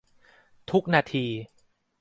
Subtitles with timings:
[0.69, 1.25] ทุกนาที